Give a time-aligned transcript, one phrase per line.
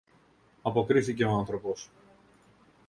[0.61, 1.89] αποκρίθηκε ο άνθρωπος.